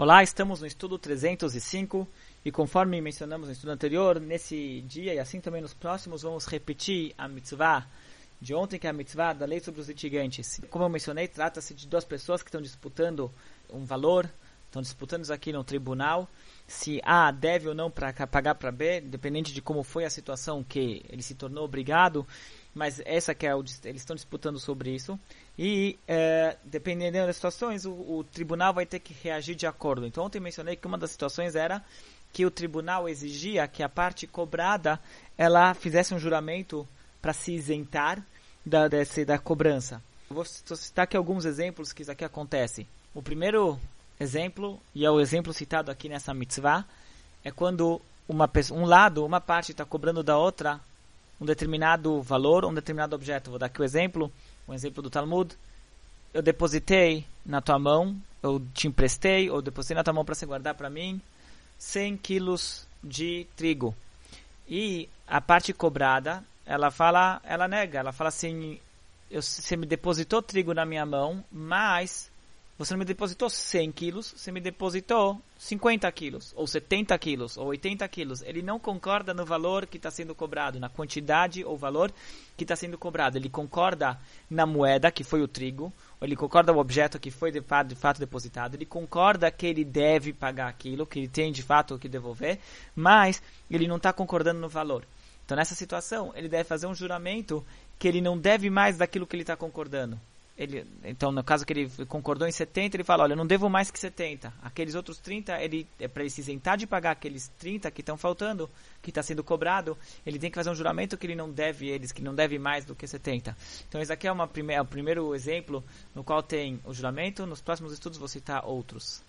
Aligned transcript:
Olá, 0.00 0.22
estamos 0.22 0.60
no 0.60 0.66
estudo 0.68 0.96
305 0.96 2.06
e 2.44 2.52
conforme 2.52 3.00
mencionamos 3.00 3.48
no 3.48 3.52
estudo 3.52 3.72
anterior, 3.72 4.20
nesse 4.20 4.80
dia 4.82 5.12
e 5.12 5.18
assim 5.18 5.40
também 5.40 5.60
nos 5.60 5.74
próximos, 5.74 6.22
vamos 6.22 6.46
repetir 6.46 7.12
a 7.18 7.26
mitzvah 7.26 7.84
de 8.40 8.54
ontem, 8.54 8.78
que 8.78 8.86
é 8.86 8.90
a 8.90 8.92
mitzvah 8.92 9.32
da 9.32 9.44
lei 9.44 9.58
sobre 9.58 9.80
os 9.80 9.88
litigantes. 9.88 10.60
Como 10.70 10.84
eu 10.84 10.88
mencionei, 10.88 11.26
trata-se 11.26 11.74
de 11.74 11.88
duas 11.88 12.04
pessoas 12.04 12.44
que 12.44 12.48
estão 12.48 12.62
disputando 12.62 13.28
um 13.68 13.84
valor, 13.84 14.30
estão 14.66 14.80
disputando 14.80 15.24
isso 15.24 15.32
aqui 15.32 15.52
no 15.52 15.64
tribunal, 15.64 16.28
se 16.64 17.00
A 17.02 17.32
deve 17.32 17.68
ou 17.68 17.74
não 17.74 17.90
pra, 17.90 18.12
pagar 18.28 18.54
para 18.54 18.70
B, 18.70 19.00
dependente 19.00 19.52
de 19.52 19.60
como 19.60 19.82
foi 19.82 20.04
a 20.04 20.10
situação 20.10 20.62
que 20.62 21.04
ele 21.08 21.22
se 21.24 21.34
tornou 21.34 21.64
obrigado, 21.64 22.24
mas 22.78 23.02
essa 23.04 23.34
que 23.34 23.44
é 23.44 23.54
o, 23.54 23.58
eles 23.84 24.00
estão 24.00 24.14
disputando 24.14 24.60
sobre 24.60 24.94
isso 24.94 25.18
e 25.58 25.98
é, 26.06 26.56
dependendo 26.64 27.26
das 27.26 27.34
situações 27.34 27.84
o, 27.84 27.90
o, 27.90 28.24
tribunal 28.24 28.72
vai 28.72 28.86
ter 28.86 29.00
que 29.00 29.12
reagir 29.12 29.56
de 29.56 29.66
acordo. 29.66 30.06
Então 30.06 30.24
ontem 30.24 30.38
mencionei 30.38 30.76
que 30.76 30.86
uma 30.86 30.96
das 30.96 31.10
situações 31.10 31.56
era 31.56 31.84
que 32.32 32.46
o 32.46 32.50
tribunal 32.50 33.08
exigia 33.08 33.66
que 33.66 33.82
a 33.82 33.88
parte 33.88 34.28
cobrada 34.28 35.00
ela 35.36 35.74
fizesse 35.74 36.14
um 36.14 36.18
juramento 36.20 36.86
para 37.20 37.32
se 37.32 37.52
isentar 37.52 38.24
da, 38.64 38.86
desse, 38.86 39.24
da 39.24 39.38
cobrança. 39.38 40.00
Eu 40.30 40.36
vou 40.36 40.44
citar 40.44 41.02
aqui 41.02 41.16
alguns 41.16 41.44
exemplos 41.44 41.92
que 41.92 42.02
isso 42.02 42.12
aqui 42.12 42.24
acontece. 42.24 42.86
O 43.12 43.20
primeiro 43.20 43.76
exemplo, 44.20 44.80
e 44.94 45.04
é 45.04 45.10
o 45.10 45.20
exemplo 45.20 45.52
citado 45.52 45.90
aqui 45.90 46.08
nessa 46.08 46.32
mitzvah, 46.32 46.84
é 47.42 47.50
quando 47.50 48.00
uma, 48.28 48.48
um 48.70 48.84
lado, 48.84 49.24
uma 49.24 49.40
parte 49.40 49.72
está 49.72 49.84
cobrando 49.84 50.22
da 50.22 50.36
outra 50.36 50.80
um 51.40 51.46
determinado 51.46 52.20
valor, 52.22 52.64
um 52.64 52.74
determinado 52.74 53.14
objeto. 53.14 53.50
Vou 53.50 53.58
dar 53.58 53.66
aqui 53.66 53.80
o 53.80 53.82
um 53.82 53.84
exemplo, 53.84 54.32
um 54.66 54.74
exemplo 54.74 55.02
do 55.02 55.10
Talmud. 55.10 55.56
Eu 56.32 56.42
depositei 56.42 57.24
na 57.44 57.60
tua 57.60 57.78
mão, 57.78 58.16
eu 58.42 58.60
te 58.74 58.86
emprestei, 58.88 59.50
ou 59.50 59.62
depositei 59.62 59.96
na 59.96 60.04
tua 60.04 60.12
mão 60.12 60.24
para 60.24 60.34
você 60.34 60.46
guardar 60.46 60.74
para 60.74 60.90
mim 60.90 61.20
100 61.78 62.16
quilos 62.18 62.86
de 63.02 63.46
trigo. 63.56 63.94
E 64.68 65.08
a 65.26 65.40
parte 65.40 65.72
cobrada, 65.72 66.44
ela 66.66 66.90
fala, 66.90 67.40
ela 67.44 67.66
nega, 67.66 67.98
ela 67.98 68.12
fala 68.12 68.28
assim, 68.28 68.78
eu, 69.30 69.40
você 69.40 69.76
me 69.76 69.86
depositou 69.86 70.42
trigo 70.42 70.74
na 70.74 70.84
minha 70.84 71.06
mão, 71.06 71.42
mas 71.50 72.30
você 72.78 72.94
não 72.94 73.00
me 73.00 73.04
depositou 73.04 73.50
100 73.50 73.90
quilos, 73.90 74.32
você 74.36 74.52
me 74.52 74.60
depositou 74.60 75.42
50 75.58 76.12
quilos, 76.12 76.52
ou 76.54 76.64
70 76.64 77.18
quilos, 77.18 77.56
ou 77.56 77.66
80 77.66 78.06
quilos. 78.06 78.40
Ele 78.42 78.62
não 78.62 78.78
concorda 78.78 79.34
no 79.34 79.44
valor 79.44 79.84
que 79.84 79.96
está 79.96 80.12
sendo 80.12 80.32
cobrado, 80.32 80.78
na 80.78 80.88
quantidade 80.88 81.64
ou 81.64 81.76
valor 81.76 82.12
que 82.56 82.62
está 82.62 82.76
sendo 82.76 82.96
cobrado. 82.96 83.36
Ele 83.36 83.48
concorda 83.48 84.16
na 84.48 84.64
moeda, 84.64 85.10
que 85.10 85.24
foi 85.24 85.42
o 85.42 85.48
trigo, 85.48 85.92
ele 86.22 86.36
concorda 86.36 86.72
no 86.72 86.78
objeto 86.78 87.18
que 87.18 87.32
foi 87.32 87.50
de 87.50 87.60
fato, 87.60 87.88
de 87.88 87.96
fato 87.96 88.20
depositado. 88.20 88.76
Ele 88.76 88.86
concorda 88.86 89.50
que 89.50 89.66
ele 89.66 89.84
deve 89.84 90.32
pagar 90.32 90.68
aquilo, 90.68 91.04
que 91.04 91.18
ele 91.18 91.28
tem 91.28 91.50
de 91.50 91.64
fato 91.64 91.98
que 91.98 92.08
devolver, 92.08 92.60
mas 92.94 93.42
ele 93.68 93.88
não 93.88 93.96
está 93.96 94.12
concordando 94.12 94.60
no 94.60 94.68
valor. 94.68 95.04
Então, 95.44 95.56
nessa 95.56 95.74
situação, 95.74 96.32
ele 96.36 96.48
deve 96.48 96.62
fazer 96.62 96.86
um 96.86 96.94
juramento 96.94 97.66
que 97.98 98.06
ele 98.06 98.20
não 98.20 98.38
deve 98.38 98.70
mais 98.70 98.96
daquilo 98.96 99.26
que 99.26 99.34
ele 99.34 99.42
está 99.42 99.56
concordando 99.56 100.16
ele, 100.58 100.84
então 101.04 101.30
no 101.30 101.44
caso 101.44 101.64
que 101.64 101.72
ele 101.72 101.88
concordou 102.06 102.46
em 102.46 102.50
70, 102.50 102.96
ele 102.96 103.04
fala, 103.04 103.22
olha, 103.22 103.34
eu 103.34 103.36
não 103.36 103.46
devo 103.46 103.70
mais 103.70 103.92
que 103.92 103.98
70. 103.98 104.52
Aqueles 104.60 104.96
outros 104.96 105.18
30, 105.18 105.62
ele 105.62 105.86
é 106.00 106.08
para 106.08 106.24
ele 106.24 106.30
se 106.30 106.40
isentar 106.40 106.76
de 106.76 106.84
pagar 106.84 107.12
aqueles 107.12 107.46
30 107.58 107.88
que 107.92 108.00
estão 108.00 108.16
faltando, 108.16 108.68
que 109.00 109.10
está 109.10 109.22
sendo 109.22 109.44
cobrado, 109.44 109.96
ele 110.26 110.38
tem 110.38 110.50
que 110.50 110.56
fazer 110.56 110.70
um 110.70 110.74
juramento 110.74 111.16
que 111.16 111.26
ele 111.26 111.36
não 111.36 111.48
deve 111.48 111.88
eles, 111.88 112.10
que 112.10 112.20
não 112.20 112.34
deve 112.34 112.58
mais 112.58 112.84
do 112.84 112.96
que 112.96 113.06
70. 113.06 113.56
Então 113.88 114.00
esse 114.00 114.12
aqui 114.12 114.26
é, 114.26 114.32
uma 114.32 114.50
é 114.68 114.82
o 114.82 114.84
primeiro 114.84 115.32
exemplo 115.32 115.84
no 116.12 116.24
qual 116.24 116.42
tem 116.42 116.80
o 116.84 116.92
juramento, 116.92 117.46
nos 117.46 117.60
próximos 117.60 117.92
estudos 117.92 118.18
vou 118.18 118.26
citar 118.26 118.66
outros. 118.66 119.22